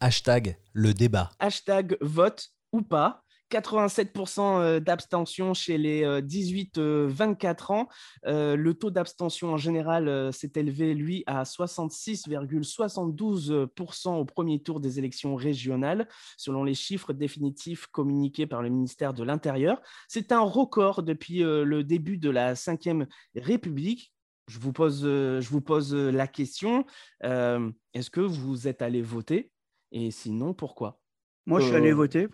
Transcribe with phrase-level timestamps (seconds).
[0.00, 1.30] Hashtag le débat.
[1.40, 3.24] Hashtag vote ou pas.
[3.50, 7.88] 87% euh, d'abstention chez les 18-24 euh, ans.
[8.26, 14.98] Euh, le taux d'abstention en général s'est élevé, lui, à 66,72% au premier tour des
[14.98, 19.80] élections régionales, selon les chiffres définitifs communiqués par le ministère de l'Intérieur.
[20.08, 24.12] C'est un record depuis le début de la Ve République.
[24.46, 26.86] Je vous pose la question,
[27.22, 29.52] est-ce que vous êtes allé voter?
[29.92, 31.00] Et sinon, pourquoi?
[31.46, 32.28] Moi, je suis allé voter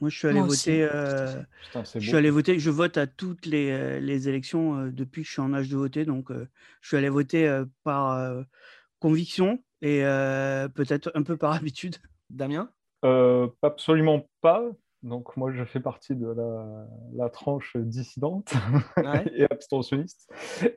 [0.00, 0.82] moi, je suis allé voter.
[0.82, 1.42] Euh,
[1.94, 2.58] je suis allé voter.
[2.58, 5.68] Je vote à toutes les, euh, les élections euh, depuis que je suis en âge
[5.68, 6.04] de voter.
[6.04, 8.44] Donc, je suis allé voter par
[9.00, 10.02] conviction et
[10.74, 11.96] peut-être un peu par habitude.
[12.30, 12.70] Damien?
[13.62, 14.64] Absolument pas.
[15.04, 16.34] Donc moi, je fais partie de
[17.14, 18.52] la, tranche dissidente
[19.32, 20.28] et abstentionniste.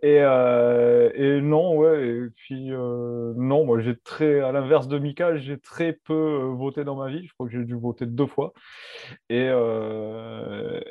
[0.03, 2.07] Et, euh, et, non, ouais.
[2.07, 6.53] Et puis euh, non, moi j'ai très, à l'inverse de Mika, j'ai très peu euh,
[6.53, 7.25] voté dans ma vie.
[7.25, 8.53] Je crois que j'ai dû voter deux fois
[9.29, 9.49] et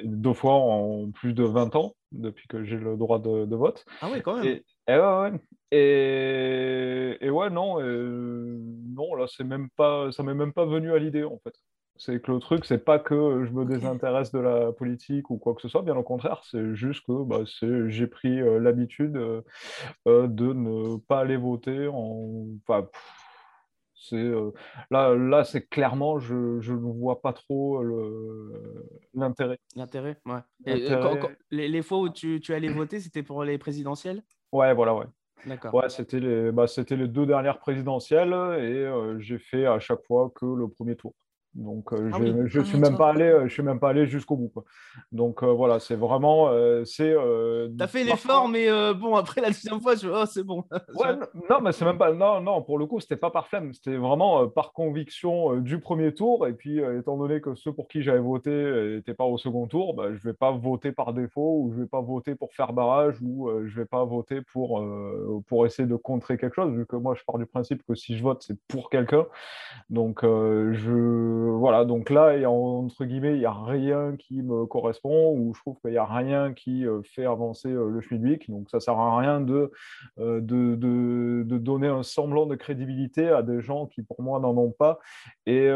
[0.05, 3.85] deux fois en plus de 20 ans depuis que j'ai le droit de, vote.
[4.01, 4.47] Ah oui, quand même.
[4.47, 5.33] Et, et ouais,
[5.71, 10.99] Et, et, ouais, non, non, là, c'est même pas, ça m'est même pas venu à
[10.99, 11.55] l'idée en fait.
[12.01, 15.55] C'est que le truc, c'est pas que je me désintéresse de la politique ou quoi
[15.55, 17.41] que ce soit, bien au contraire, c'est juste que bah,
[17.89, 19.43] j'ai pris euh, l'habitude euh,
[20.09, 21.89] euh, de ne pas aller voter.
[21.89, 22.47] En...
[22.67, 22.89] Enfin,
[23.95, 24.33] c'est,
[24.91, 27.83] là, là c'est clairement, je, ne vois pas trop
[29.13, 29.59] l'intérêt.
[29.77, 30.41] L'intérêt, ouais.
[31.51, 34.23] les, les, fois où tu, tu allais voter, c'était pour les présidentielles?
[34.53, 35.07] Ouais, voilà, ouais.
[35.45, 35.75] D'accord.
[35.75, 40.33] Ouais, c'était les, bah, c'était les deux dernières présidentielles et j'ai fait à chaque fois
[40.35, 41.13] que le premier tour.
[41.55, 44.07] Donc, euh, ah je ne suis, même pas allé, euh, je suis même pas allé
[44.07, 44.51] jusqu'au bout.
[44.51, 44.65] Quoi.
[45.11, 46.49] Donc, euh, voilà, c'est vraiment.
[46.85, 47.13] c'est.
[47.13, 50.09] tu as fait l'effort, mais bon, après la deuxième fois, je...
[50.09, 50.65] oh, c'est bon.
[50.95, 51.17] ouais,
[51.51, 52.13] non, mais c'est même pas.
[52.13, 53.73] Non, non, pour le coup, c'était pas par flemme.
[53.73, 56.47] C'était vraiment par conviction du premier tour.
[56.47, 58.51] Et puis, étant donné que ceux pour qui j'avais voté
[58.95, 61.79] n'étaient pas au second tour, bah, je ne vais pas voter par défaut ou je
[61.79, 64.85] ne vais pas voter pour faire barrage ou je ne vais pas voter pour,
[65.49, 68.17] pour essayer de contrer quelque chose, vu que moi, je pars du principe que si
[68.17, 69.27] je vote, c'est pour quelqu'un.
[69.89, 75.55] Donc, je voilà, donc là, entre guillemets, il n'y a rien qui me correspond ou
[75.55, 78.51] je trouve qu'il n'y a rien qui euh, fait avancer euh, le Schmidwick.
[78.51, 79.71] Donc ça ne sert à rien de,
[80.19, 84.57] euh, de, de, donner un semblant de crédibilité à des gens qui, pour moi, n'en
[84.57, 84.99] ont pas.
[85.47, 85.69] Et,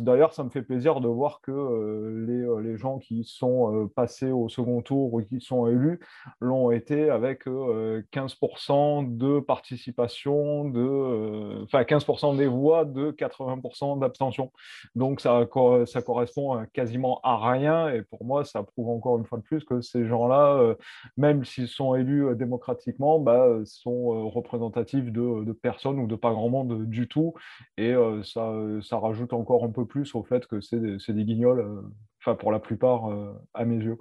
[0.00, 4.48] d'ailleurs, ça me fait plaisir de voir que les, les, gens qui sont passés au
[4.48, 6.00] second tour ou qui sont élus
[6.40, 14.50] l'ont été avec 15% de participation, de, enfin 15% des voix, de 80% d'abstention.
[14.94, 17.88] Donc ça, correspond quasiment à rien.
[17.88, 20.74] Et pour moi, ça prouve encore une fois de plus que ces gens-là, euh,
[21.16, 26.32] même s'ils sont élus euh, démocratiquement, bah, sont euh, représentatifs de, personnes ou de pas
[26.32, 27.34] grand monde du tout.
[27.76, 27.94] Et
[28.24, 31.84] ça, rajoute encore un peu plus au fait que c'est des, guignols,
[32.20, 33.10] enfin pour la plupart,
[33.54, 33.96] à mes yeux.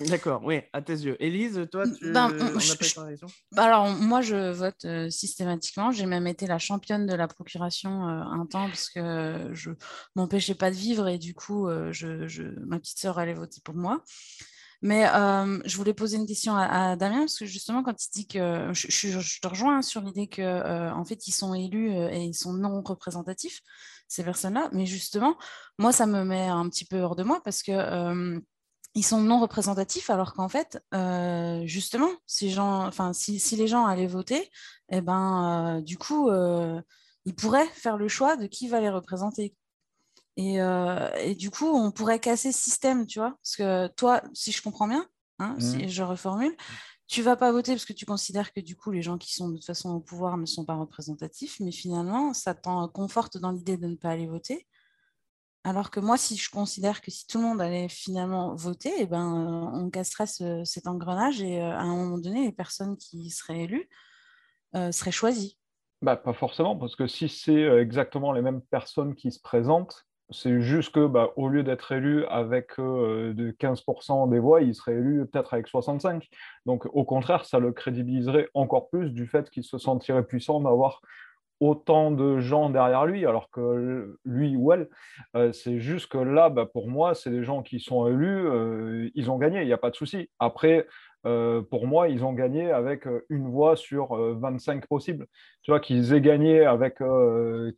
[0.00, 1.16] D'accord, oui, à tes yeux.
[1.18, 2.30] Élise, toi, tu ben,
[3.52, 5.90] bah, Alors, moi, je vote euh, systématiquement.
[5.90, 9.70] J'ai même été la championne de la procuration euh, un temps parce que je
[10.14, 13.74] m'empêchais pas de vivre et du coup, euh, je, ma petite sœur allait voter pour
[13.74, 14.04] moi.
[14.80, 15.06] Mais
[15.64, 19.40] je voulais poser une question à, Damien parce que justement, quand il dit que je,
[19.40, 23.60] te rejoins sur l'idée que en fait, ils sont élus et ils sont non représentatifs
[24.06, 24.68] ces personnes-là.
[24.70, 25.36] Mais justement,
[25.80, 28.40] moi, ça me met un petit peu hors de moi parce que
[28.98, 34.08] ils sont non représentatifs alors qu'en fait, euh, justement, si, enfin, si, les gens allaient
[34.08, 34.50] voter,
[34.90, 36.80] eh ben, euh, du coup, euh,
[37.24, 39.54] ils pourraient faire le choix de qui va les représenter.
[40.36, 40.58] Et,
[41.36, 43.36] du coup, on pourrait casser ce système, tu vois.
[43.42, 45.06] Parce que toi, si je comprends bien,
[45.38, 45.88] hein, si mmh.
[45.88, 46.56] je reformule,
[47.06, 49.48] tu vas pas voter parce que tu considères que du coup, les gens qui sont
[49.48, 53.52] de toute façon au pouvoir ne sont pas représentatifs, mais finalement, ça t'en conforte dans
[53.52, 54.66] l'idée de ne pas aller voter.
[55.64, 59.06] Alors que moi, si je considère que si tout le monde allait finalement voter, eh
[59.06, 63.30] ben, euh, on casserait cet engrenage et euh, à un moment donné, les personnes qui
[63.30, 63.88] seraient élues
[64.76, 65.58] euh, seraient choisies.
[66.00, 70.60] Bah, pas forcément, parce que si c'est exactement les mêmes personnes qui se présentent, c'est
[70.60, 75.26] juste que bah, au lieu d'être élu avec de 15% des voix, il serait élu
[75.26, 76.28] peut-être avec 65.
[76.66, 81.00] Donc au contraire, ça le crédibiliserait encore plus du fait qu'il se sentirait puissant d'avoir
[81.60, 84.88] autant de gens derrière lui, alors que lui ou elle,
[85.34, 89.10] euh, c'est juste que là, bah, pour moi, c'est des gens qui sont élus, euh,
[89.14, 90.30] ils ont gagné, il n'y a pas de souci.
[90.38, 90.86] Après,
[91.26, 95.26] euh, pour moi, ils ont gagné avec une voix sur 25 possibles.
[95.62, 96.98] Tu vois, qu'ils aient gagné avec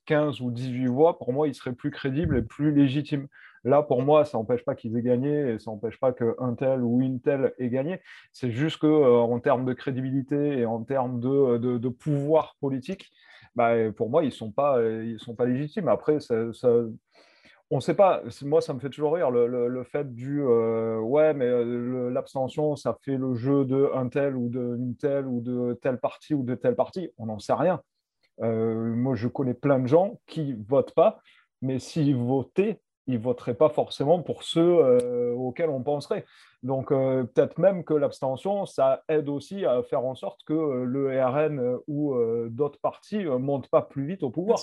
[0.06, 3.28] 15 ou 18 voix, pour moi, ils seraient plus crédibles et plus légitimes.
[3.64, 6.82] Là, pour moi, ça n'empêche pas qu'ils aient gagné et ça n'empêche pas qu'un tel
[6.82, 8.00] ou une telle ait gagné.
[8.32, 13.10] C'est juste qu'en en termes de crédibilité et en termes de pouvoir politique,
[13.54, 15.88] bah, pour moi, ils ne sont, pas, ils sont pas légitimes.
[15.88, 16.34] Après, ça,
[17.70, 18.22] on ne sait pas.
[18.42, 21.48] Moi, ça me fait toujours rire le, fait du ouais, mais
[22.10, 26.34] l'abstention, ça fait le jeu de un tel ou d'une telle ou de telle partie
[26.34, 27.10] ou de telle partie.
[27.18, 27.80] On n'en sait rien.
[28.40, 31.20] moi, je connais plein de gens qui votent pas,
[31.62, 36.24] mais s'ils votaient, ils voteraient pas forcément pour ceux auxquels on penserait.
[36.62, 41.78] Donc, peut-être même que l'abstention, ça aide aussi à faire en sorte que le RN
[41.88, 42.14] ou
[42.50, 44.60] d'autres partis ne montent pas plus vite au pouvoir.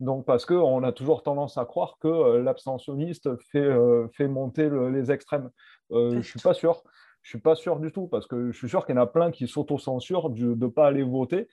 [0.00, 4.68] Donc, parce qu'on a toujours tendance à croire que euh, l'abstentionniste fait, euh, fait monter
[4.90, 5.50] les extrêmes.
[5.92, 6.82] Euh, je ne suis pas sûr.
[7.22, 9.06] Je suis pas sûr du tout, parce que je suis sûr qu'il y en a
[9.06, 11.48] plein qui s'autocensurent de ne pas aller voter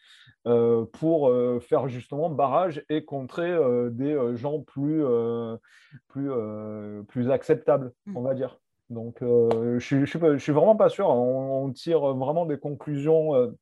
[0.93, 1.31] pour
[1.61, 3.55] faire justement barrage et contrer
[3.91, 5.03] des gens plus,
[6.07, 6.31] plus,
[7.07, 8.17] plus acceptables, mmh.
[8.17, 8.59] on va dire.
[8.89, 11.07] Donc, je ne suis, suis, vraiment pas sûr.
[11.07, 13.53] on tire vraiment des conclusions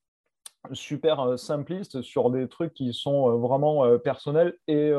[0.74, 4.92] super euh, simpliste sur des trucs qui sont euh, vraiment euh, personnels et,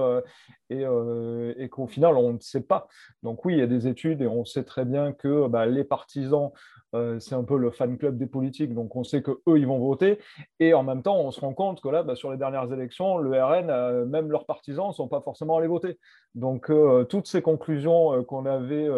[0.71, 2.89] et, qu'au final, on ne sait pas.
[3.23, 5.85] Donc oui, il y a des études et on sait très bien que bah, les
[5.85, 6.53] partisans
[6.95, 9.79] euh, c'est un peu le fan club des politiques, donc on sait qu'eux, ils vont
[9.79, 10.19] voter.
[10.61, 13.19] Et en même temps, on se rend compte que là, bah, sur les dernières élections,
[13.19, 15.99] le RN, euh, même leurs partisans, ne sont pas forcément allés voter.
[16.35, 18.89] Donc, euh, toutes ces conclusions qu'on avait,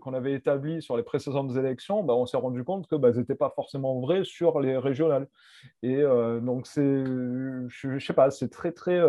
[0.00, 3.34] qu'on avait établies sur les précédentes élections, bah, on s'est rendu compte qu'elles bah, n'étaient
[3.34, 5.28] pas forcément vraies sur les régionales.
[5.82, 6.02] Et
[6.42, 9.00] donc, c'est, je ne sais pas, c'est très, très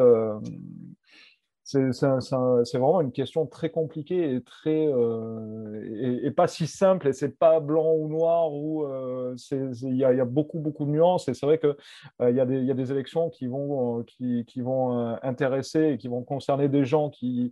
[1.69, 7.37] c'est vraiment une question très compliquée et très euh, et, pas si simple et c'est
[7.37, 11.45] pas blanc ou noir ou euh, il y, a beaucoup beaucoup de nuances et c'est
[11.45, 11.77] vrai que
[12.21, 15.91] euh, il y, a des, y a des élections qui vont qui, qui, vont intéresser
[15.91, 17.51] et qui vont concerner des gens qui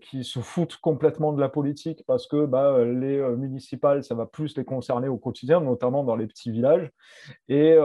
[0.00, 4.56] qui se foutent complètement de la politique parce que bah, les municipales ça va plus
[4.56, 6.90] les concerner au quotidien notamment dans les petits villages
[7.48, 7.76] et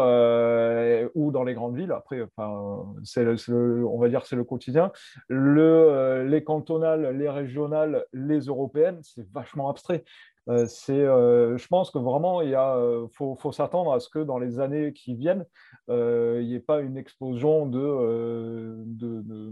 [1.14, 1.92] ou dans les grandes villes.
[1.92, 4.92] Après on va dire c'est le quotidien
[5.32, 10.04] euh, les cantonales, les régionales, les européennes, c'est vachement abstrait.
[10.48, 12.78] Euh, euh, je pense que vraiment, il a,
[13.12, 15.46] faut, faut s'attendre à ce que dans les années qui viennent,
[15.90, 19.52] il n'y ait pas une explosion de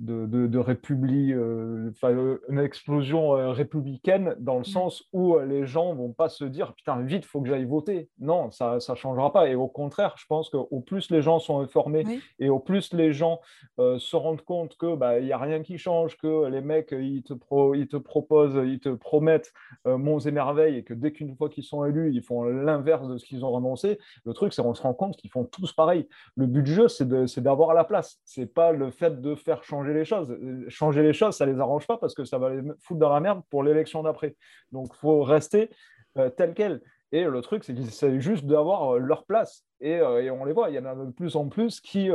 [0.00, 4.64] de, de, république, euh, euh, une explosion euh, républicaine dans le mm.
[4.64, 8.10] sens où les gens vont pas se dire putain vite faut que j'aille voter.
[8.18, 9.48] Non, ça ne changera pas.
[9.48, 12.04] Et au contraire, je pense qu'au plus les gens sont informés
[12.38, 13.40] et au plus les gens
[13.78, 17.22] se rendent compte que bah il y a rien qui change, que les mecs ils
[17.22, 19.52] te pro, ils te proposent, ils te promettent
[19.84, 23.16] monts et merveilles et que dès qu'une fois qu'ils sont élus ils font l'inverse de
[23.16, 23.98] ce qu'ils ont annoncé.
[24.24, 26.08] Le truc c'est qu'on se rend compte qu'ils font tous pareil.
[26.36, 27.08] Le but du jeu c'est
[27.40, 28.20] d'avoir la place.
[28.24, 30.36] C'est pas le fait de faire changer les choses.
[30.68, 33.20] Changer les choses, ça les arrange pas parce que ça va les foutre dans la
[33.20, 34.36] merde pour l'élection d'après.
[34.72, 35.70] Donc, il faut rester
[36.18, 36.80] euh, tel quel.
[37.12, 39.64] Et le truc, c'est juste d'avoir euh, leur place.
[39.82, 42.10] Euh, et, on les voit, il y en a de plus en plus qui,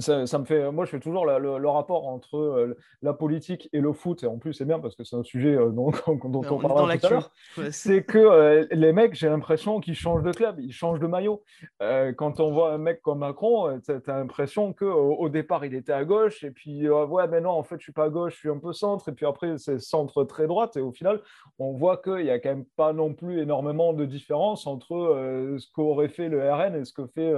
[0.00, 3.92] ça, me fait, moi, je fais toujours le, rapport entre euh, la politique et le
[3.92, 5.90] foot, et en plus, c'est bien parce que c'est un sujet euh, dont,
[6.24, 7.30] dont on, parlera tout à l'heure.
[7.70, 11.42] c'est que euh, les mecs, j'ai l'impression qu'ils changent de club, ils changent de maillot.
[12.16, 15.92] quand on voit un mec comme Macron, tu as l'impression qu'au au départ, il était
[15.92, 18.38] à gauche, et puis, ouais, mais non, en fait, je suis pas à gauche, je
[18.38, 21.20] suis un peu centre, et puis après, c'est centre très droite, et au final,
[21.58, 25.72] on voit qu'il n'y a quand même pas non plus énormément de différence entre ce
[25.72, 27.32] qu'aurait fait le RN et ce que fait,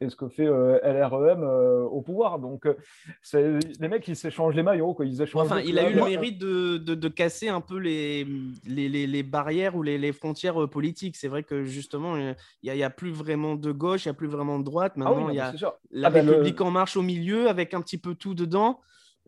[0.00, 2.38] et ce que fait LREM au pouvoir.
[2.38, 2.74] Donc, euh,
[3.22, 4.94] c'est les mecs, ils s'échangent les maillots.
[4.94, 5.06] Quoi.
[5.06, 8.26] Ils échangent enfin, il a eu le mérite de, de, casser un peu les,
[8.66, 11.16] les, les, barrières ou les, frontières euh, politiques.
[11.16, 14.14] C'est vrai que justement, il n'y a, a, plus vraiment de gauche, il n'y a
[14.14, 14.92] plus vraiment de droite.
[14.96, 15.52] Ah Maintenant, il y a
[15.90, 18.80] la ah ben, République en marche au milieu avec un petit peu tout dedans.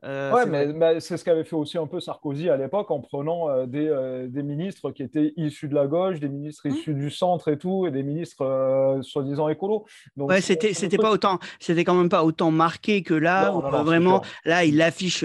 [0.05, 3.49] Euh, ouais, mais, c'est ce qu'avait fait aussi un peu Sarkozy à l'époque en prenant
[3.49, 6.73] euh, des, euh, des, ministres qui étaient issus de la gauche, des ministres mmh.
[6.73, 9.87] issus du centre et tout, et des ministres soi-disant écolos.
[10.17, 13.51] Donc, ouais, c'était, c'était pas autant, c'était quand même pas autant marqué que là.
[13.51, 15.25] vraiment, là, il affiche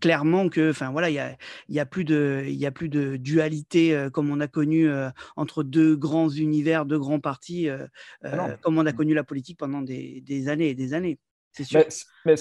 [0.00, 1.36] clairement que, enfin voilà, il y a,
[1.68, 4.90] y a plus de, il y a plus de dualité comme on a connu
[5.36, 7.68] entre deux grands univers, deux grands partis,
[8.24, 8.96] ah comme on a mmh.
[8.96, 11.18] connu la politique pendant des, des années et des années.
[12.24, 12.34] Mais,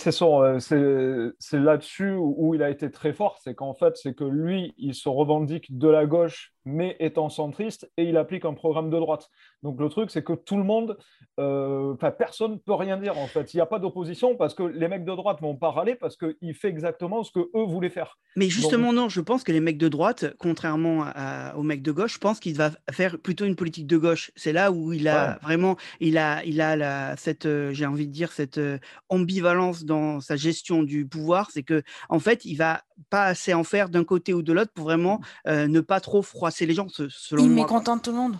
[0.71, 4.73] euh, c'est là-dessus où, il a été très fort, c'est qu'en fait, c'est que lui,
[4.77, 8.97] il se revendique de la gauche mais étant centriste, et il applique un programme de
[8.97, 9.29] droite.
[9.63, 10.97] Donc le truc, c'est que tout le monde,
[11.39, 13.53] euh, personne ne peut rien dire en fait.
[13.53, 16.17] Il n'y a pas d'opposition parce que les mecs de droite vont pas râler parce
[16.17, 18.17] qu'il fait exactement ce que eux voulaient faire.
[18.35, 21.05] Mais justement, non, je pense que les mecs de droite, contrairement
[21.55, 24.31] aux mecs de gauche, je pense qu'il va faire plutôt une politique de gauche.
[24.35, 28.07] C'est là où il a vraiment, il a, il a la, cette, euh, j'ai envie
[28.07, 28.77] de dire, cette euh,
[29.09, 31.51] ambivalence dans sa gestion du pouvoir.
[31.51, 34.71] C'est que en fait, il va pas assez en faire d'un côté ou de l'autre
[34.73, 35.65] pour vraiment mmh.
[35.65, 38.35] ne pas trop froisser les gens, selon il mécontente tout le monde.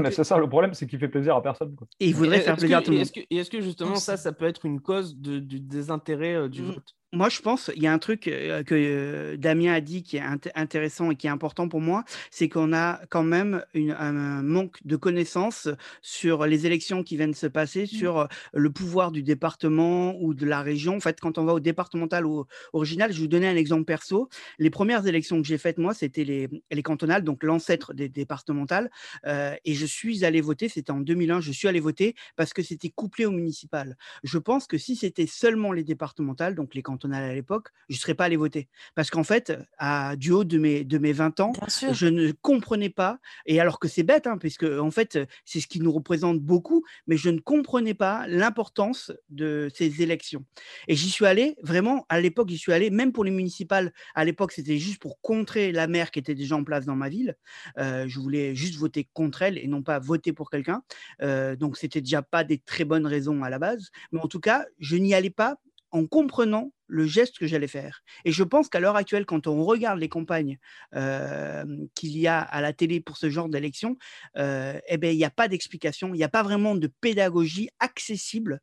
[0.00, 1.74] mais c'est ça le problème, c'est qu'il fait plaisir à personne.
[1.98, 3.08] Et il voudrait faire plaisir à tout le monde.
[3.30, 6.66] Est-ce que, justement ça, ça peut être une cause du désintérêt du mmh.
[6.66, 6.94] vote?
[7.12, 10.22] Moi, je pense, il y a un truc que euh, Damien a dit qui est
[10.54, 14.94] intéressant et qui est important pour moi, c'est qu'on a quand même un manque de
[14.94, 15.68] connaissances
[16.02, 17.86] sur les élections qui viennent se passer, mmh.
[17.86, 20.96] sur le pouvoir du département ou de la région.
[20.96, 23.86] En fait, quand on va au départemental ou original, je vais vous donner un exemple
[23.86, 24.28] perso.
[24.60, 28.88] Les premières élections que j'ai faites, moi, c'était les, les, cantonales, donc l'ancêtre des départementales.
[29.26, 32.90] et je suis allé voter, c'était en 2001, je suis allé voter parce que c'était
[32.90, 33.96] couplé au municipal.
[34.22, 38.00] Je pense que si c'était seulement les départementales, donc les cantonales, à l'époque, je ne
[38.00, 38.68] serais pas allé voter.
[38.94, 41.52] Parce qu'en fait, à, du haut de mes, de mes 20 ans,
[41.92, 45.66] je ne comprenais pas, et alors que c'est bête, hein, puisque en fait, c'est ce
[45.66, 50.44] qui nous représente beaucoup, mais je ne comprenais pas l'importance de ces élections.
[50.88, 54.24] Et j'y suis allé, vraiment, à l'époque, j'y suis allé, même pour les municipales, à
[54.24, 57.36] l'époque, c'était juste pour contrer la maire qui était déjà en place dans ma ville.
[57.78, 60.82] Euh, je voulais juste voter contre elle et non pas voter pour quelqu'un.
[61.22, 63.90] Euh, donc, c'était déjà pas des très bonnes raisons à la base.
[64.12, 65.56] Mais en tout cas, je n'y allais pas
[65.92, 68.02] en comprenant le geste que j'allais faire.
[68.24, 70.58] Et je pense qu'à l'heure actuelle, quand on regarde les campagnes
[70.92, 73.96] qu'il y a à la télé pour ce genre d'élection,
[74.36, 78.60] eh ben, il n'y a pas d'explication, il n'y a pas vraiment de pédagogie accessible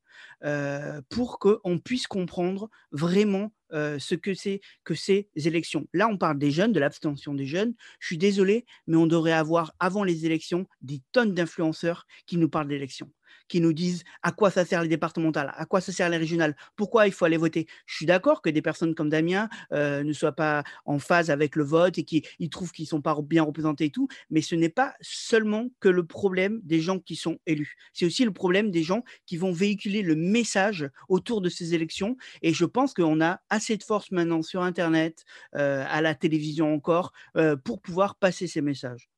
[1.09, 5.87] pour qu'on puisse comprendre vraiment ce que c'est que ces élections.
[5.93, 7.73] Là, on parle des jeunes, de l'abstention des jeunes.
[7.99, 12.49] Je suis désolé, mais on devrait avoir avant les élections des tonnes d'influenceurs qui nous
[12.49, 13.11] parlent d'élections
[13.49, 16.53] qui nous disent à quoi ça sert les départementales, à quoi ça sert les régionales,
[16.75, 17.65] pourquoi il faut aller voter.
[17.85, 21.63] Je suis que des personnes comme Damien euh, ne soient pas en phase avec le
[21.63, 24.69] vote et qu'ils trouvent qu'ils ne sont pas bien représentés et tout, mais ce n'est
[24.69, 27.75] pas seulement que le problème des gens qui sont élus.
[27.93, 32.17] C'est aussi le problème des gens qui vont véhiculer le message autour de ces élections.
[32.41, 35.23] Et je pense qu'on a assez de force maintenant sur Internet,
[35.55, 39.09] euh, à la télévision encore, euh, pour pouvoir passer ces messages.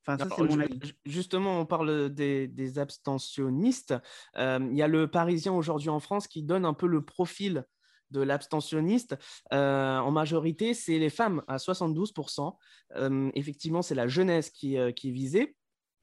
[1.06, 3.94] Justement, on parle des, abstentionnistes.
[4.36, 7.65] Il y a le Parisien aujourd'hui en France qui donne un peu le profil
[8.11, 9.17] de l'abstentionniste.
[9.53, 12.55] Euh, en majorité, c'est les femmes à 72%.
[12.95, 15.55] Euh, effectivement, c'est la jeunesse qui, qui est visée.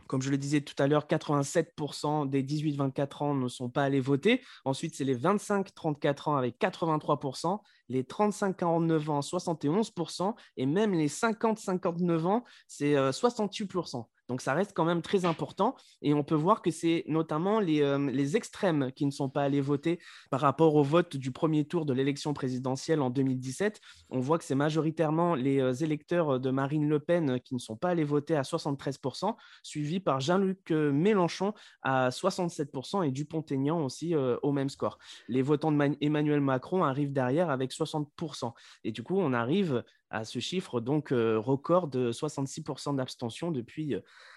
[0.07, 4.01] Comme je le disais tout à l'heure, 87% des 18-24 ans ne sont pas allés
[4.01, 4.41] voter.
[4.65, 7.59] Ensuite, c'est les 25-34 ans avec 83%,
[7.89, 14.07] les 35-49 ans 71%, et même les 50-59 ans, c'est 68%.
[14.29, 15.77] Donc ça reste quand même très important.
[16.03, 19.43] Et on peut voir que c'est notamment les, euh, les, extrêmes qui ne sont pas
[19.43, 23.81] allés voter par rapport au vote du premier tour de l'élection présidentielle en 2017.
[24.11, 27.77] On voit que c'est majoritairement les euh, électeurs de Marine Le Pen qui ne sont
[27.77, 34.15] pas allés voter à 73%, suivis par Jean-Luc euh, Mélenchon à 67% et Dupont-Aignan aussi
[34.17, 34.99] au même score.
[35.29, 38.53] Les votants d'Emmanuel Macron arrivent derrière avec 60%.
[38.85, 43.97] Et du coup, on arrive à ce chiffre donc record de 66% d'abstention depuis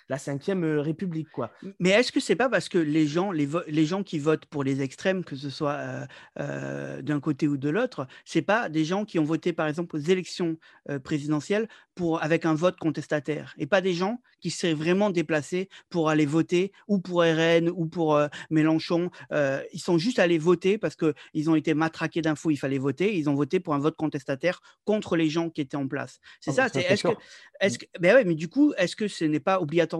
[0.10, 1.30] la cinquième euh, République.
[1.32, 1.51] Quoi.
[1.80, 4.63] Mais est-ce que c'est pas parce que les gens, les, les, gens qui votent pour
[4.63, 6.06] les extrêmes, que ce soit euh,
[6.39, 9.96] euh, d'un côté ou de l'autre, c'est pas des gens qui ont voté par exemple
[9.96, 10.58] aux élections
[11.04, 16.10] présidentielles pour, avec un vote contestataire, et pas des gens qui seraient vraiment déplacés pour
[16.10, 19.12] aller voter ou pour RN ou pour Mélenchon.
[19.32, 23.18] ils sont juste allés voter parce qu'ils ont été matraqués d'infos, il fallait voter.
[23.18, 26.20] Ils ont voté pour un vote contestataire contre les gens qui étaient en place.
[26.39, 26.70] C'est ah, ça.
[26.70, 27.13] C'est, est-ce que,
[27.60, 29.99] est-ce que, ben ouais, mais du coup, est-ce que ce n'est pas obligatoire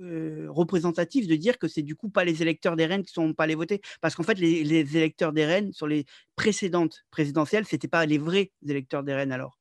[0.00, 3.34] euh, représentatif de dire que c'est du coup pas les électeurs des Rennes qui sont
[3.34, 3.82] pas allés voter.
[4.00, 6.06] Parce qu'en fait, les, électeurs des Rennes, sur les
[6.36, 9.58] précédentes présidentielles, c'était pas les vrais électeurs des Rennes alors.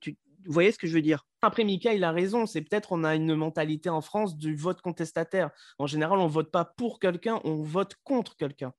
[0.00, 1.26] Tu, vous ce que je veux dire?
[1.40, 2.44] Après, Mika, il a raison.
[2.44, 5.50] C'est peut-être on a une mentalité en France du vote contestataire.
[5.78, 8.74] En général, on vote pas pour quelqu'un, on vote contre quelqu'un.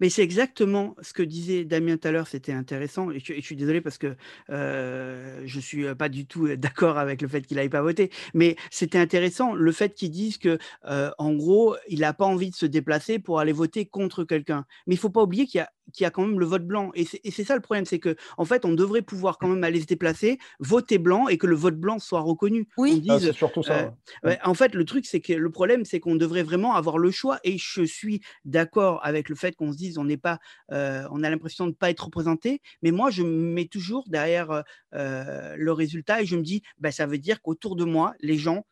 [0.00, 3.10] Mais c'est exactement ce que disait Damien tout à l'heure, c'était intéressant.
[3.10, 4.16] Et je, suis désolé parce que
[4.50, 8.10] euh, je ne suis pas du tout d'accord avec le fait qu'il n'aille pas voter.
[8.34, 12.50] Mais c'était intéressant le fait qu'ils disent que, euh, en gros, il n'a pas envie
[12.50, 14.64] de se déplacer pour aller voter contre quelqu'un.
[14.86, 16.66] Mais il ne faut pas oublier qu'il y a qui a quand même le vote
[16.66, 16.90] blanc.
[16.94, 19.80] Et c'est ça le problème, c'est que en fait, on devrait pouvoir quand même aller
[19.80, 22.68] se déplacer, voter blanc et que le vote blanc soit reconnu.
[22.76, 23.94] Oui, ah, c'est surtout ça.
[24.24, 27.10] Euh, en fait, le truc, c'est que le problème, c'est qu'on devrait vraiment avoir le
[27.10, 27.38] choix.
[27.44, 30.38] Et je suis d'accord avec le fait qu'on se dise, on n'est pas,
[30.72, 32.60] euh, on a l'impression de ne pas être représenté.
[32.82, 34.62] Mais moi, je me mets toujours derrière
[34.94, 38.36] euh, le résultat et je me dis, bah, ça veut dire qu'autour de moi, les
[38.36, 38.66] gens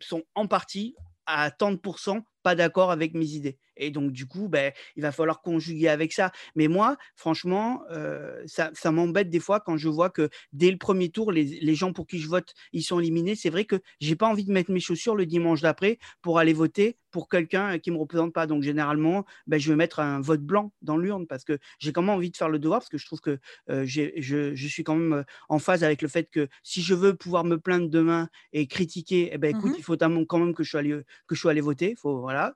[0.00, 0.94] sont en partie
[1.26, 3.58] à tant de pourcents pas d'accord avec mes idées.
[3.76, 6.32] Et donc, du coup, ben, il va falloir conjuguer avec ça.
[6.54, 10.76] Mais moi, franchement, euh, ça, ça m'embête des fois quand je vois que dès le
[10.76, 13.34] premier tour, les, les gens pour qui je vote, ils sont éliminés.
[13.34, 16.52] C'est vrai que j'ai pas envie de mettre mes chaussures le dimanche d'après pour aller
[16.52, 18.46] voter pour quelqu'un qui ne me représente pas.
[18.46, 22.02] Donc, généralement, ben, je vais mettre un vote blanc dans l'urne parce que j'ai quand
[22.02, 23.38] même envie de faire le devoir, parce que je trouve que
[23.70, 26.94] euh, je, je, suis quand même euh, en phase avec le fait que si je
[26.94, 30.54] veux pouvoir me plaindre demain et critiquer, eh ben, écoute, mmh il faut quand même
[30.54, 31.94] que je sois allé, que je sois allé voter.
[31.96, 32.54] Faut, voilà,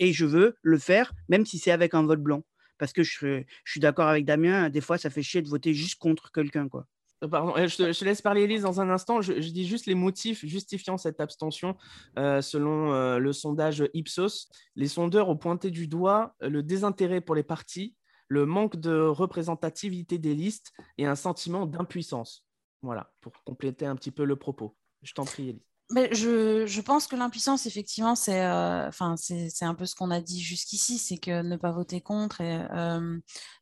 [0.00, 2.42] et je veux le faire, même si c'est avec un vote blanc.
[2.78, 5.72] Parce que je, je suis d'accord avec Damien, des fois, ça fait chier de voter
[5.72, 6.68] juste contre quelqu'un.
[6.68, 6.86] quoi.
[7.22, 9.20] Euh, pardon, je te, laisse parler, Elise, dans un instant.
[9.20, 11.76] Je, dis juste les motifs justifiant cette abstention
[12.18, 14.48] euh, selon euh, le sondage Ipsos.
[14.74, 17.94] Les sondeurs ont pointé du doigt le désintérêt pour les partis,
[18.26, 22.44] le manque de représentativité des listes et un sentiment d'impuissance.
[22.82, 24.76] Voilà, pour compléter un petit peu le propos.
[25.02, 29.94] Je t'en prie, Elise je, pense que l'impuissance, effectivement, c'est euh, c'est un peu ce
[29.94, 33.18] qu'on a dit jusqu'ici, c'est que ne pas voter contre et euh,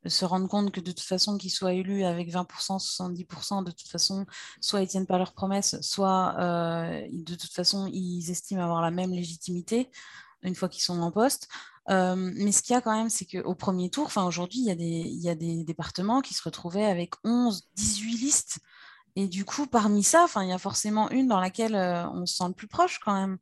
[0.06, 3.88] se rendre compte que de toute façon, qu'ils soient élus avec 20%, 70%, de toute
[3.88, 4.26] façon,
[4.60, 8.90] soit ils tiennent pas leurs promesses, soit euh, de toute façon, ils estiment avoir la
[8.90, 9.90] même légitimité
[10.42, 11.48] une fois qu'ils sont en poste.
[11.88, 15.28] mais ce qu'il y a quand même, c'est qu'au premier tour, aujourd'hui, il, il y
[15.28, 18.58] a des départements qui se retrouvaient avec 11, 18 listes.
[19.16, 22.36] Et du coup, parmi ça, il y a forcément une dans laquelle euh, on se
[22.36, 23.38] sent le plus proche quand même.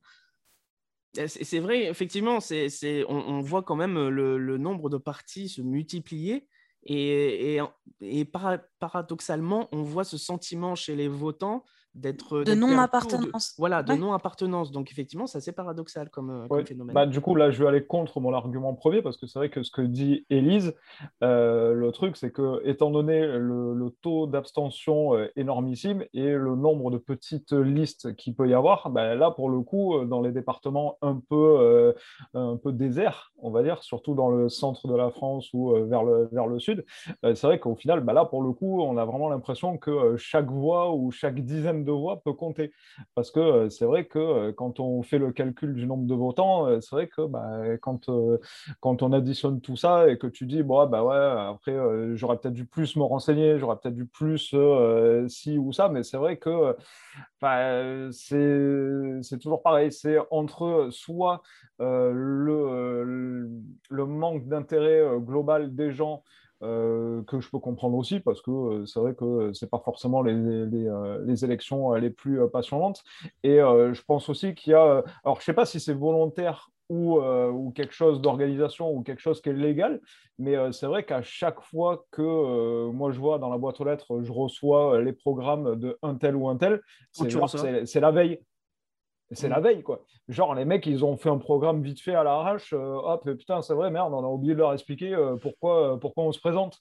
[1.26, 6.48] C'est vrai, effectivement, c'est on, voit quand même euh, le, nombre de partis se multiplier.
[6.86, 7.60] Et,
[8.00, 11.64] et, paradoxalement, on voit ce sentiment chez les votants
[11.94, 13.54] d'être de non-appartenance.
[13.58, 14.72] Voilà, de non-appartenance.
[14.72, 16.94] Donc effectivement, c'est assez paradoxal comme, euh, phénomène.
[16.94, 19.48] Bah, du coup, là, je vais aller contre mon argument premier parce que c'est vrai
[19.48, 20.74] que ce que dit Élise,
[21.22, 26.90] euh, le truc, c'est que étant donné le, taux d'abstention euh, énormissime et le nombre
[26.90, 30.98] de petites listes qu'il peut y avoir, bah, là, pour le coup, dans les départements
[31.00, 31.94] un peu,
[32.34, 36.02] un peu déserts, on va dire, surtout dans le centre de la France ou vers,
[36.02, 36.84] le, vers le sud,
[37.22, 40.50] c'est vrai qu'au final, bah, là, pour le coup, on a vraiment l'impression que chaque
[40.50, 42.72] voix ou chaque dizaine de voix peut compter.
[43.14, 46.14] Parce que euh, c'est vrai que euh, quand on fait le calcul du nombre de
[46.14, 48.10] votants, euh, c'est vrai que bah, quand,
[48.80, 51.76] quand on additionne tout ça et que tu dis, bon, bah ouais, après,
[52.14, 54.54] j'aurais peut-être dû plus me renseigner, j'aurais peut-être dû plus
[55.28, 56.76] ci ou ça, mais c'est vrai que
[58.12, 59.92] c'est toujours pareil.
[59.92, 61.42] C'est entre soit
[61.78, 63.48] le,
[63.90, 66.22] le manque d'intérêt global des gens
[66.64, 70.23] euh, que je peux comprendre aussi parce que euh, c'est vrai que c'est pas forcément
[70.23, 73.02] les, les, euh, les, élections les plus passionnantes.
[73.42, 77.18] Et je pense aussi qu'il y a, alors je sais pas si c'est volontaire ou,
[77.18, 80.00] ou, quelque chose d'organisation ou quelque chose qui est légal,
[80.38, 84.22] mais c'est vrai qu'à chaque fois que moi je vois dans la boîte aux lettres,
[84.22, 86.81] je reçois les programmes de un tel ou un tel,
[87.12, 88.40] c'est la veille
[89.30, 89.62] c'est la mm.
[89.62, 90.04] veille, quoi.
[90.28, 92.72] Genre, les mecs, ils ont fait un programme vite fait à l'arrache.
[92.72, 95.96] Euh, hop, putain, c'est vrai, merde, on a oublié de leur expliquer euh, pourquoi, euh,
[95.96, 96.78] pourquoi on se présente.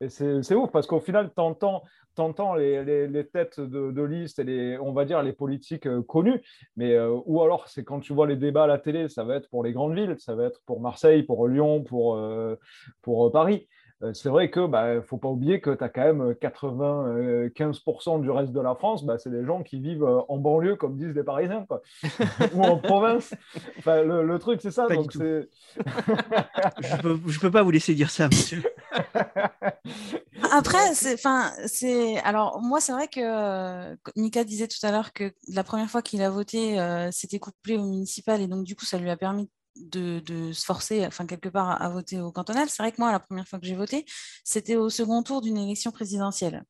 [0.00, 1.82] Et c'est ouf, parce qu'au final, t'entends
[2.18, 6.42] entends les, les, têtes de, de, liste et les, on va dire, les politiques connues.
[6.76, 9.48] Mais, ou alors, c'est quand tu vois les débats à la télé, ça va être
[9.48, 12.18] pour les grandes villes, ça va être pour Marseille, pour Lyon, pour,
[13.00, 13.68] pour Paris.
[14.02, 18.30] Euh, c'est vrai que bah, faut pas oublier que tu as quand même 95% du
[18.30, 21.14] reste de la France, bah, c'est des gens qui vivent euh, en banlieue, comme disent
[21.14, 21.80] les Parisiens, quoi.
[22.54, 23.34] ou en province.
[23.78, 24.86] Enfin, le, truc, c'est ça.
[24.86, 25.48] donc je peux,
[27.26, 28.62] je peux pas vous laisser dire ça, monsieur.
[30.52, 31.16] Après, c'est,
[31.66, 36.02] c'est, alors moi, c'est vrai que Nika disait tout à l'heure que la première fois
[36.02, 39.16] qu'il a voté, euh, c'était couplé au municipal et donc du coup, ça lui a
[39.16, 42.68] permis de, se forcer, enfin quelque part, à, voter au cantonal.
[42.68, 44.04] C'est vrai que moi, la première fois que j'ai voté,
[44.44, 46.64] c'était au second tour d'une élection présidentielle.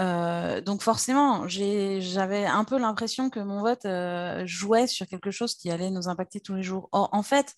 [0.00, 5.54] Euh, donc forcément, j'avais un peu l'impression que mon vote euh, jouait sur quelque chose
[5.54, 6.88] qui allait nous impacter tous les jours.
[6.92, 7.54] Or, en fait,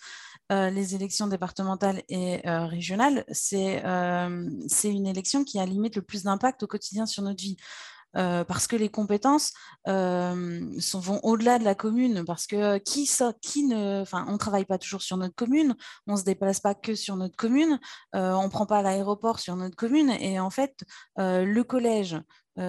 [0.53, 3.83] euh, les élections départementales et régionales, c'est
[4.85, 7.57] une élection qui a limite le plus d'impact au quotidien sur notre vie.
[8.17, 9.53] Euh, parce que les compétences
[9.89, 10.61] euh,
[10.95, 13.11] vont au-delà de la commune, parce que qui,
[13.43, 15.75] qui ne, enfin, on travaille pas toujours sur notre commune,
[16.07, 17.81] on se déplace pas que sur notre commune,
[18.15, 20.85] euh, on prend pas l'aéroport sur notre commune, et en fait,
[21.17, 22.17] le collège,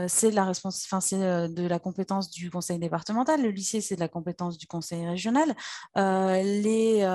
[0.08, 3.44] c'est la c'est de la compétence du conseil départemental.
[3.44, 5.56] Le lycée, c'est de la compétence du conseil régional.
[5.96, 7.06] les,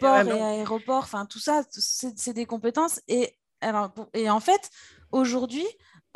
[0.00, 3.00] ports et aéroports, enfin tout ça, c'est des compétences.
[3.08, 4.70] Et alors, et en fait,
[5.12, 5.66] aujourd'hui,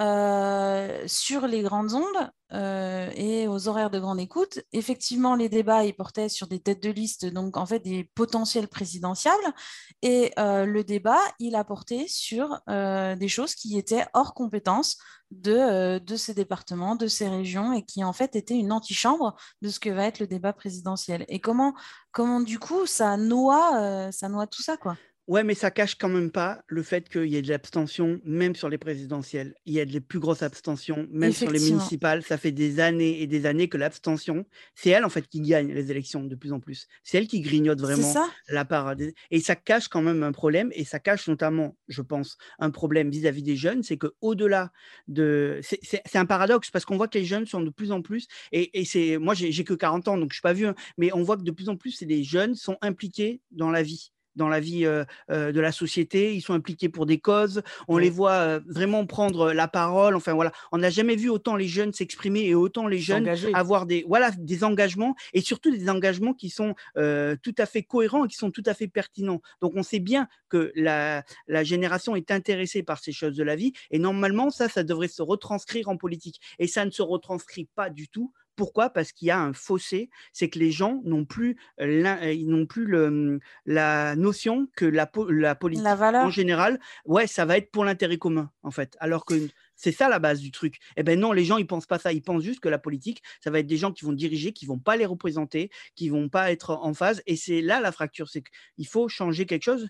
[0.01, 5.85] euh, sur les grandes ondes euh, et aux horaires de grande écoute, effectivement, les débats
[5.85, 9.53] ils portaient sur des têtes de liste, donc en fait des potentiels présidentiables,
[10.01, 14.97] et euh, le débat il a porté sur des choses qui étaient hors compétence
[15.31, 19.79] de, ces départements, de ces régions, et qui en fait étaient une antichambre de ce
[19.79, 21.25] que va être le débat présidentiel.
[21.29, 21.75] Et comment,
[22.13, 24.97] comment du coup ça noie, ça noie tout ça quoi?
[25.29, 28.57] Ouais, mais ça cache quand même pas le fait qu'il y ait de l'abstention, même
[28.57, 29.55] sur les présidentielles.
[29.67, 32.25] Il y a de les plus grosses abstentions, même sur les municipales.
[32.25, 35.73] Ça fait des années et des années que l'abstention, c'est elle en fait qui gagne
[35.73, 36.89] les élections de plus en plus.
[37.05, 38.15] C'est elle qui grignote vraiment
[38.49, 38.95] la part.
[39.31, 43.09] Et ça cache quand même un problème, et ça cache notamment, je pense, un problème
[43.09, 44.73] vis-à-vis des jeunes, c'est que au-delà
[45.07, 48.27] de, c'est un paradoxe parce qu'on voit que les jeunes sont de plus en plus,
[48.51, 51.23] et, et c'est, moi j'ai que 40 ans, donc je suis pas vieux, mais on
[51.23, 54.61] voit que de plus en plus les jeunes sont impliqués dans la vie dans la
[54.61, 59.53] vie de la société, ils sont impliqués pour des causes, on les voit vraiment prendre
[59.53, 62.99] la parole, enfin voilà, on n'a jamais vu autant les jeunes s'exprimer et autant les
[62.99, 67.83] jeunes avoir des, voilà, des engagements et surtout des engagements qui sont tout à fait
[67.83, 69.41] cohérents et qui sont tout à fait pertinents.
[69.61, 73.57] Donc on sait bien que la, la génération est intéressée par ces choses de la
[73.57, 77.69] vie et normalement ça, ça devrait se retranscrire en politique et ça ne se retranscrit
[77.75, 78.91] pas du tout pourquoi?
[78.91, 82.87] Parce qu'il y a un fossé, c'est que les gens n'ont plus, ils n'ont plus
[82.87, 88.19] le, la notion que la, la politique en général, ouais, ça va être pour l'intérêt
[88.19, 88.97] commun en fait.
[89.01, 89.35] Alors que
[89.75, 90.79] c'est ça la base du truc.
[90.97, 93.23] Eh ben non, les gens ils pensent pas ça, ils pensent juste que la politique,
[93.41, 96.29] ça va être des gens qui vont diriger, qui vont pas les représenter, qui vont
[96.29, 97.23] pas être en phase.
[97.27, 99.89] Et c'est là la fracture, c'est qu'il faut changer quelque chose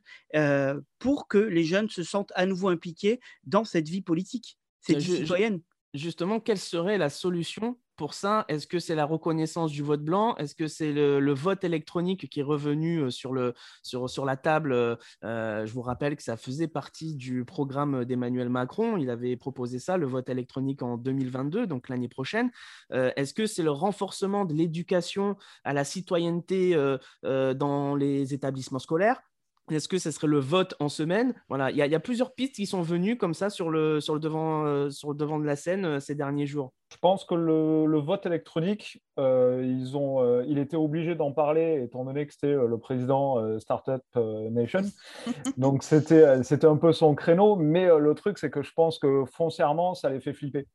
[0.98, 4.58] pour que les jeunes se sentent à nouveau impliqués dans cette vie politique.
[4.80, 5.60] C'est citoyenne.
[5.94, 10.34] Justement, quelle serait la solution pour ça Est-ce que c'est la reconnaissance du vote blanc?
[10.34, 14.36] Est-ce que c'est le, vote électronique qui est revenu euh, sur, le, sur, sur la
[14.36, 14.72] table?
[14.72, 18.96] Euh, euh, Je vous rappelle que ça faisait partie du programme d'Emmanuel Macron.
[18.96, 22.50] Il avait proposé ça, le vote électronique en 2022, donc l'année prochaine.
[22.90, 26.74] Est-ce que c'est le renforcement de l'éducation à la citoyenneté
[27.22, 29.22] dans les établissements scolaires?
[29.70, 31.34] Est-ce que ce serait le vote en semaine?
[31.48, 34.20] Voilà, il y, a plusieurs pistes qui sont venues comme ça sur le, sur le,
[34.20, 36.72] devant, euh, sur le devant de la scène euh, ces derniers jours.
[36.92, 42.04] Je pense que le, vote électronique, euh, ils ont, il était obligé d'en parler étant
[42.04, 44.02] donné que c'était le président Startup
[44.50, 44.82] Nation.
[45.56, 46.24] Donc c'était
[46.64, 47.56] un peu son créneau.
[47.56, 50.66] Mais le truc, c'est que je pense que foncièrement, ça les fait flipper.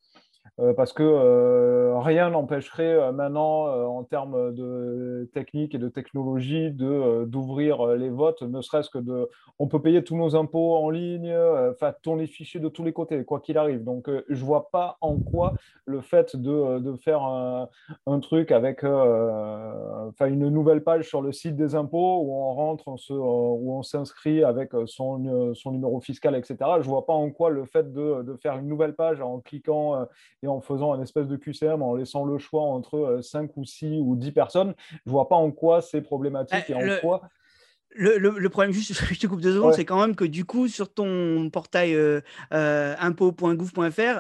[0.60, 6.72] Euh, parce que euh, rien n'empêcherait euh, maintenant, en termes de technique et de technologie,
[6.72, 9.30] d'ouvrir les votes, ne serait-ce que de...
[9.60, 11.36] On peut payer tous nos impôts en ligne,
[11.72, 13.84] enfin, tourner les fichiers de tous les côtés, quoi qu'il arrive.
[13.84, 15.54] Donc, je vois pas en quoi
[15.86, 17.70] le fait de, de faire un,
[18.06, 22.88] un, truc avec enfin, une nouvelle page sur le site des impôts où on rentre,
[23.10, 26.58] où on s'inscrit avec son, son numéro fiscal, etc.
[26.82, 30.08] Je vois pas en quoi le fait de, de faire une nouvelle page en cliquant
[30.44, 33.66] et en faisant un espèce de QCM, en laissant le choix entre 5 euh, ou
[33.66, 37.22] 6 ou 10 personnes, je vois pas en quoi c'est problématique eh, et en quoi
[37.98, 40.94] le, problème, juste, je te coupe deux secondes, c'est quand même que du coup, sur
[40.94, 42.22] ton portail euh,
[42.54, 42.96] euh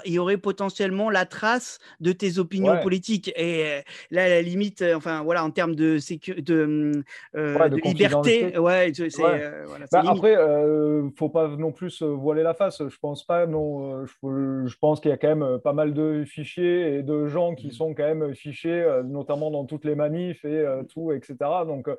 [0.06, 3.32] il y aurait potentiellement la trace de tes opinions politiques.
[3.36, 5.98] Et euh, là, à la limite, euh, enfin, voilà, en termes de,
[6.42, 9.10] de, de, liberté, ouais, c'est.
[9.18, 12.82] Voilà, bah, après, ne faut pas non plus voiler la face.
[12.88, 14.06] Je pense pas, non.
[14.06, 17.68] Je, pense qu'il y a quand même pas mal de fichiers et de gens qui
[17.68, 17.72] mmh.
[17.72, 21.36] sont quand même fichés, notamment dans toutes les manifs et tout, etc.
[21.66, 21.90] Donc,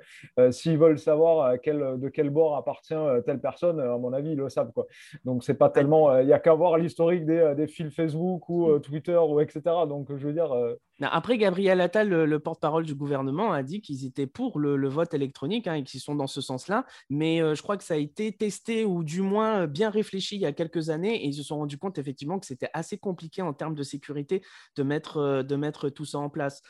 [0.51, 4.49] s'ils veulent savoir de quel bord appartient euh, telle personne, à mon avis, ils le
[4.49, 4.73] savent.
[4.73, 4.87] Quoi.
[5.25, 6.11] Donc, c'est pas tellement.
[6.11, 9.41] Euh, il n'y a qu'à voir l'historique des, euh, des, fils Facebook ou Twitter, ou
[9.41, 9.61] etc.
[9.89, 10.55] Donc, je veux dire.
[11.01, 15.67] Après, Gabriel Attal, le, porte-parole du gouvernement, a dit qu'ils étaient pour le, vote électronique
[15.67, 16.85] hein, et qu'ils sont dans ce sens-là.
[17.11, 20.47] Mais je crois que ça a été testé ou du moins bien réfléchi il y
[20.47, 23.53] a quelques années et ils se sont rendus compte effectivement que c'était assez compliqué en
[23.53, 24.43] termes de sécurité
[24.77, 26.63] de mettre, de mettre tout ça en place.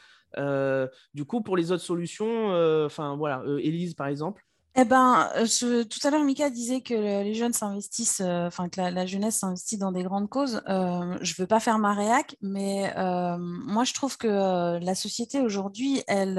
[1.14, 2.50] du coup, pour les autres solutions,
[2.84, 4.47] enfin voilà, Élise par exemple.
[4.80, 8.80] Eh ben, euh, tout à l'heure, Mika disait que les jeunes s'investissent, euh, enfin que
[8.80, 10.62] la, jeunesse s'investit dans des grandes causes.
[10.68, 15.40] Euh, je ne veux pas faire ma réac, mais moi, je trouve que la société
[15.40, 16.38] aujourd'hui, elle,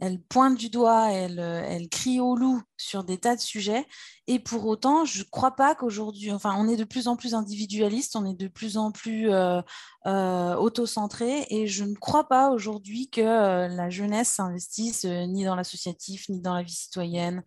[0.00, 3.86] elle pointe du doigt, elle, elle crie au loup sur des tas de sujets.
[4.26, 7.34] Et pour autant, je ne crois pas qu'aujourd'hui, enfin, on est de plus en plus
[7.34, 9.60] individualiste, on est de plus en plus euh,
[10.06, 15.56] euh, auto-centré, et je ne crois pas aujourd'hui que euh, la jeunesse s'investisse ni dans
[15.56, 17.42] l'associatif, ni dans la vie citoyenne,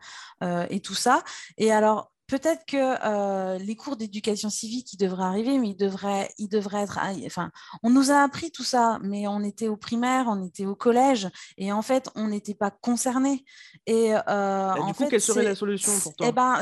[0.70, 1.24] et tout ça.
[1.58, 6.30] Et alors, peut-être que euh, les cours d'éducation civique, ils devraient arriver, mais ils devraient,
[6.38, 7.00] ils devraient être.
[7.26, 7.52] Enfin,
[7.84, 11.30] on nous a appris tout ça, mais on était au primaire, on était au collège,
[11.58, 13.46] et en fait, on n'était pas concernés.
[13.86, 16.28] Et, euh, du coup, quelle serait la solution pour toi?
[16.28, 16.62] Eh ben,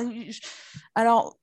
[0.93, 1.37] alors,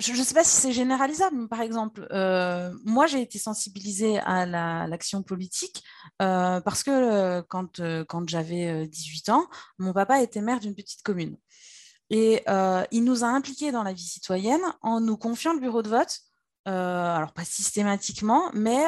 [0.00, 4.18] je ne sais pas si c'est généralisable, mais par exemple, euh, moi j'ai été sensibilisée
[4.18, 4.46] à
[4.86, 5.84] l'action politique
[6.18, 9.46] parce que quand, quand j'avais 18 ans,
[9.78, 11.36] mon papa était maire d'une petite commune.
[12.12, 12.44] Et
[12.92, 16.20] il nous a impliqués dans la vie citoyenne en nous confiant le bureau de vote.
[16.66, 18.84] alors pas systématiquement, mais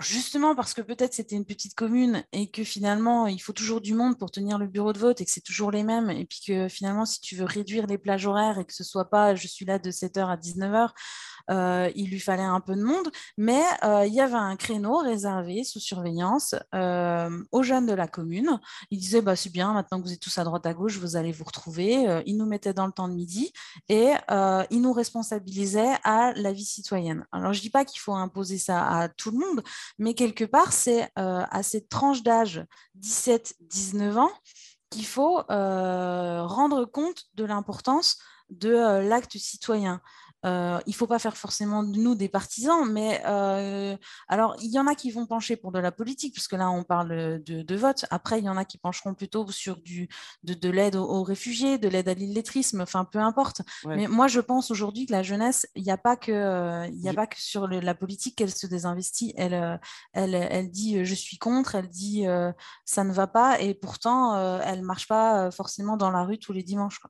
[0.00, 3.94] justement parce que peut-être c'était une petite commune et que finalement il faut toujours du
[3.94, 6.40] monde pour tenir le bureau de vote et que c'est toujours les mêmes et puis
[6.46, 9.46] que finalement si tu veux réduire les plages horaires et que ce soit pas je
[9.46, 10.90] suis là de 7h à 19h
[11.50, 14.98] euh, il lui fallait un peu de monde, mais euh, il y avait un créneau
[14.98, 18.58] réservé sous surveillance euh, aux jeunes de la commune.
[18.90, 21.16] Il disait bah, c'est bien, maintenant que vous êtes tous à droite à gauche, vous
[21.16, 22.22] allez vous retrouver.
[22.26, 23.52] il nous mettait dans le temps de midi
[23.88, 24.12] et
[24.70, 27.26] il nous responsabilisait à la vie citoyenne.
[27.32, 29.62] Alors je dis pas qu'il faut imposer ça à tout le monde,
[29.98, 32.64] mais quelque part, c'est à cette tranche d'âge
[33.00, 34.32] 17-19 ans
[34.90, 38.18] qu'il faut rendre compte de l'importance
[38.50, 40.00] de l'acte citoyen.
[40.44, 43.96] Euh, il ne faut pas faire forcément de nous des partisans, mais euh,
[44.28, 46.84] alors il y en a qui vont pencher pour de la politique, puisque là on
[46.84, 48.04] parle de, vote.
[48.10, 50.08] Après, il y en a qui pencheront plutôt sur du,
[50.42, 53.62] de, l'aide aux, réfugiés, de l'aide à l'illettrisme, enfin peu importe.
[53.86, 57.14] Mais moi je pense aujourd'hui que la jeunesse, il n'y a pas que, il a
[57.14, 59.32] pas que sur la politique qu'elle se désinvestit.
[59.36, 59.76] Elle, euh,
[60.12, 62.26] elle, elle dit je suis contre, elle dit
[62.84, 66.52] ça ne va pas, et pourtant elle ne marche pas forcément dans la rue tous
[66.52, 67.00] les dimanches.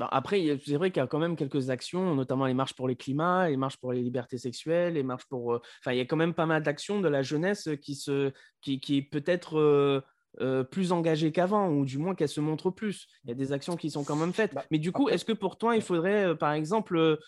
[0.00, 2.96] Après, c'est vrai qu'il y a quand même quelques actions, notamment les marches pour les
[2.96, 5.54] climats, les marches pour les libertés sexuelles, les marches pour.
[5.54, 8.32] Euh, enfin, il y a quand même pas mal d'actions de la jeunesse qui, se,
[8.60, 10.00] qui, qui peut être euh,
[10.40, 13.06] euh, plus engagée qu'avant, ou du moins qu'elle se montre plus.
[13.24, 14.52] Il y a des actions qui sont quand même faites.
[14.52, 17.18] Bah, Mais du coup, est-ce que pour toi, il faudrait, par exemple,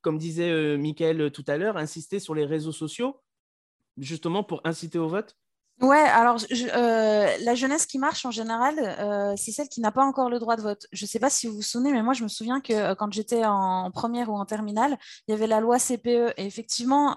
[0.00, 3.20] comme disait Mickaël tout à l'heure, insister sur les réseaux sociaux,
[3.96, 5.36] justement pour inciter au vote?
[5.80, 10.02] Ouais, alors euh, la jeunesse qui marche en général, euh, c'est celle qui n'a pas
[10.02, 10.86] encore le droit de vote.
[10.90, 12.94] Je ne sais pas si vous vous souvenez, mais moi je me souviens que euh,
[12.96, 17.16] quand j'étais en, première ou en terminale, il y avait la loi CPE et effectivement,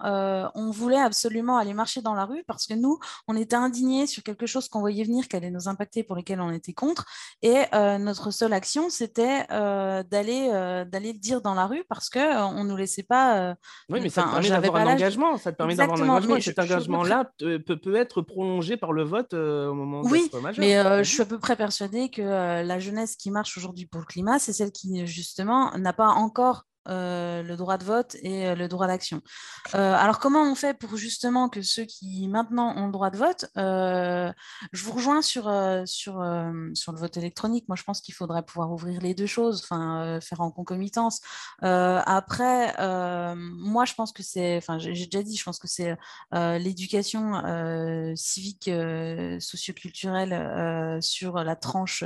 [0.54, 4.21] on voulait absolument aller marcher dans la rue parce que nous, on était indignés sur
[4.21, 7.06] quelque chose qu'on voyait venir, qui allait nous impacter, pour lesquels on était contre,
[7.41, 7.63] et
[8.00, 10.50] notre seule action, c'était d'aller
[10.91, 13.56] d'aller le dire dans la rue parce que on nous laissait pas.
[13.89, 16.60] oui, mais ça permet d'avoir un engagement, ça te permet d'avoir un engagement, et cet
[16.60, 21.09] engagement-là peut, peut être prolongé par le vote euh, au moment oui, mais euh, je
[21.09, 24.39] suis à peu près persuadée que euh, la jeunesse qui marche aujourd'hui pour le climat,
[24.39, 28.67] c'est celle qui justement n'a pas encore euh, le droit de vote et euh, le
[28.67, 29.21] droit d'action.
[29.75, 33.17] Euh, alors comment on fait pour justement que ceux qui maintenant ont le droit de
[33.17, 35.43] vote, je vous rejoins sur,
[35.85, 36.13] sur,
[36.73, 40.41] sur le vote électronique, moi je pense qu'il faudrait pouvoir ouvrir les deux choses, faire
[40.41, 41.21] en concomitance.
[41.61, 42.73] après,
[43.35, 45.95] moi je pense que c'est, enfin j'ai déjà dit, je pense que c'est
[46.31, 47.43] l'éducation
[48.15, 48.69] civique,
[49.39, 52.03] socioculturelle sur la tranche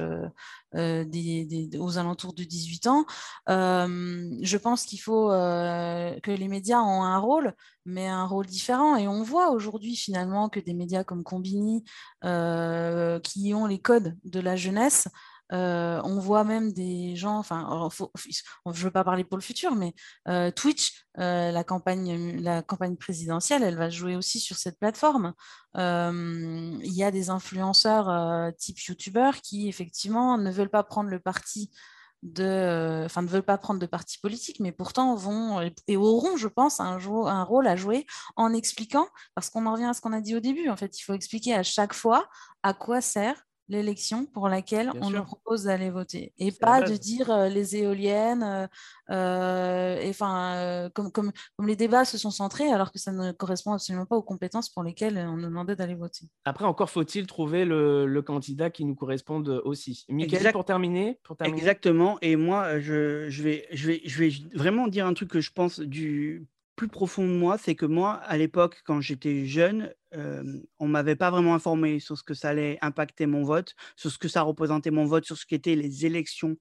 [0.76, 3.06] des, aux alentours de 18 ans.
[3.48, 7.54] je pense qu'il faut euh, que les médias ont un rôle,
[7.86, 8.96] mais un rôle différent.
[8.96, 11.84] Et on voit aujourd'hui finalement que des médias comme Combini,
[12.24, 15.08] euh, qui ont les codes de la jeunesse,
[15.54, 17.90] euh, on voit même des gens, enfin,
[18.32, 19.94] je ne veux pas parler pour le futur, mais
[20.54, 25.34] Twitch, la, campagne, la campagne présidentielle, elle va jouer aussi sur cette plateforme.
[25.76, 31.72] Il y a des influenceurs type YouTubeurs qui, effectivement, ne veulent pas prendre le parti
[32.26, 36.48] de, enfin, ne veulent pas prendre de parti politique, mais pourtant vont et auront, je
[36.48, 38.06] pense, un, un rôle à jouer
[38.36, 41.00] en expliquant, parce qu'on en revient à ce qu'on a dit au début, en fait,
[41.00, 42.28] il faut expliquer à chaque fois
[42.64, 47.32] à quoi sert l'élection pour laquelle on nous propose d'aller voter et pas de dire
[47.32, 48.68] euh, les éoliennes euh,
[49.10, 53.32] euh, et enfin comme, comme, comme, les débats se sont centrés alors que ça ne
[53.32, 56.28] correspond absolument pas aux compétences pour lesquelles on nous demandait d'aller voter.
[56.46, 60.06] Après encore faut-il trouver le, le, candidat qui nous corresponde aussi.
[60.10, 64.32] Michael pour terminer, pour terminer, Exactement et moi je, je, vais, je, vais, je vais
[64.54, 68.14] vraiment dire un truc que je pense du plus profond de moi, c'est que moi,
[68.14, 72.50] à l'époque, quand j'étais jeune, on ne m'avait pas vraiment informé sur ce que ça
[72.50, 76.06] allait impacter mon vote, sur ce que ça représentait mon vote, sur ce qu'étaient les
[76.06, 76.58] élections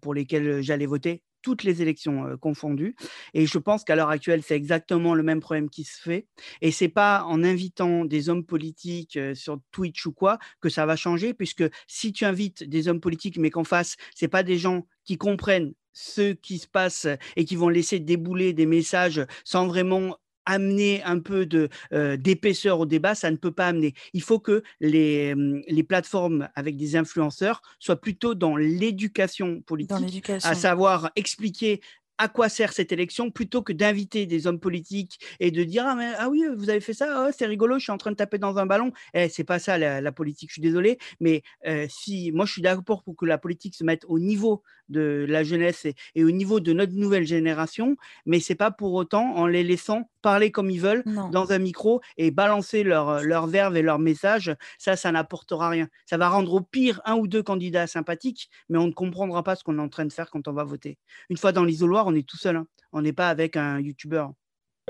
[0.00, 2.94] pour lesquelles j'allais voter, toutes les élections confondues.
[3.34, 6.26] Et je pense qu'à l'heure actuelle, c'est exactement le même problème qui se fait.
[6.60, 10.96] Et c'est pas en invitant des hommes politiques sur Twitch ou quoi que ça va
[10.96, 14.86] changer, puisque si tu invites des hommes politiques, mais qu'en face, c'est pas des gens
[15.04, 20.16] qui comprennent ce qui se passe et qui vont laisser débouler des messages sans vraiment
[20.44, 21.68] amener un peu de
[22.16, 23.94] d'épaisseur au débat, ça ne peut pas amener.
[24.12, 25.34] Il faut que les,
[25.68, 31.80] les plateformes avec des influenceurs soient plutôt dans l'éducation politique, à savoir expliquer
[32.18, 35.94] à quoi sert cette élection plutôt que d'inviter des hommes politiques et de dire ah,
[35.94, 37.26] mais, ah oui vous avez fait ça?
[37.26, 38.92] Oh, c'est rigolo je suis en train de taper dans un ballon.
[39.14, 41.42] Eh, c'est pas ça la, politique je suis désolé mais
[41.88, 45.42] si moi je suis d'accord pour que la politique se mette au niveau de la
[45.42, 49.64] jeunesse et, au niveau de notre nouvelle génération, mais c'est pas pour autant en les
[49.64, 51.02] laissant parler comme ils veulent
[51.32, 54.54] dans un micro et balancer leur, leur verve et leur message.
[54.78, 55.88] Ça, ça n'apportera rien.
[56.06, 59.56] Ça va rendre au pire un ou deux candidats sympathiques, mais on ne comprendra pas
[59.56, 60.98] ce qu'on est en train de faire quand on va voter.
[61.28, 62.56] Une fois dans l'isoloir, on est tout seul.
[62.56, 62.66] Hein.
[62.92, 64.26] On n'est pas avec un YouTuber.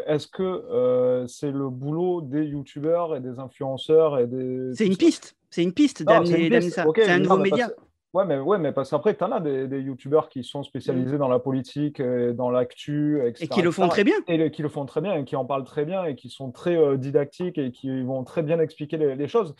[0.06, 4.74] Est-ce que euh, c'est le boulot des youtubeurs et des influenceurs et des...
[4.74, 5.36] C'est une piste.
[5.50, 6.86] C'est une piste d'amener ça.
[6.94, 7.70] c'est un nouveau média.
[8.14, 11.14] Ouais, mais, ouais, mais parce qu'après, tu en as des, des youtubeurs qui sont spécialisés
[11.14, 11.18] mm.
[11.18, 13.44] dans la politique, et dans l'actu, etc.
[13.44, 14.16] Et qui le font très bien.
[14.28, 16.50] Et qui le font très bien, et qui en parlent très bien, et qui sont
[16.50, 19.54] très euh, didactiques, et qui vont très bien expliquer les, choses.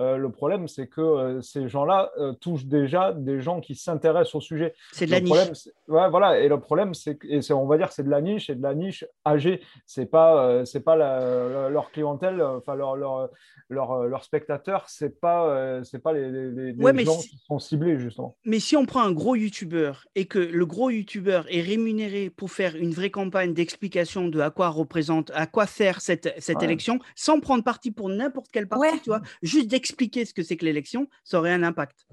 [0.00, 4.40] Euh, le problème, c'est que euh, ces gens-là touchent déjà des gens qui s'intéressent au
[4.40, 4.74] sujet.
[4.92, 5.68] C'est de la niche.
[5.88, 6.40] Ouais, voilà.
[6.40, 8.74] Et le problème, c'est que, on va dire, c'est de la niche, et de la
[8.74, 9.60] niche âgée.
[9.84, 13.28] C'est pas, c'est pas leur clientèle, enfin, leur, leur,
[13.68, 18.36] leur, leur spectateur, c'est pas, c'est pas les, les, les gens qui sont ciblés justement.
[18.44, 22.50] Mais si on prend un gros youtubeur et que le gros youtubeur est rémunéré pour
[22.50, 26.98] faire une vraie campagne d'explication de à quoi représente, à quoi sert cette, cette élection,
[27.14, 30.64] sans prendre parti pour n'importe quel parti, tu vois, juste d'expliquer ce que c'est que
[30.64, 32.07] l'élection, ça aurait un impact.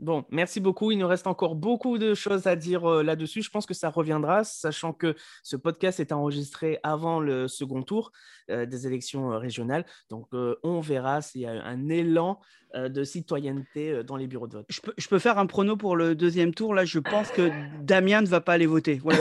[0.00, 0.90] Bon, merci beaucoup.
[0.90, 3.42] Il nous reste encore beaucoup de choses à dire euh, là-dessus.
[3.42, 8.10] Je pense que ça reviendra, sachant que ce podcast est enregistré avant le second tour
[8.50, 9.84] euh, des élections euh, régionales.
[10.08, 10.28] Donc,
[10.62, 12.40] on verra s'il y a un élan
[12.74, 14.66] de citoyenneté dans les bureaux de vote.
[14.68, 16.72] Je peux, je peux, faire un prono pour le deuxième tour.
[16.72, 17.50] Là, je pense que
[17.82, 19.00] Damien ne va pas aller voter.
[19.02, 19.18] Voilà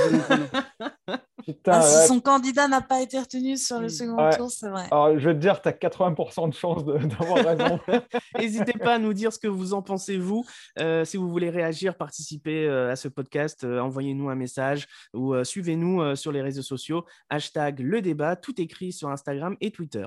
[1.68, 3.90] Ah, si son candidat n'a pas été retenu sur le mm.
[3.90, 4.88] second tour, c'est vrai.
[4.92, 7.80] Alors, je vais te dire, tu as 80% de chance d'avoir raison.
[8.38, 10.46] N'hésitez pas à nous dire ce que vous en pensez, vous.
[10.80, 15.36] Euh, si vous voulez réagir, participer euh, à ce podcast, euh, envoyez-nous un message ou
[15.44, 17.06] suivez-nous sur les réseaux sociaux.
[17.30, 20.06] Hashtag le débat, tout écrit sur Instagram et Twitter.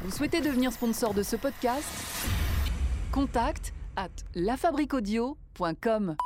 [0.00, 1.84] Vous souhaitez devenir sponsor de ce podcast?
[3.12, 6.16] Contact à lafabriquaudio.com.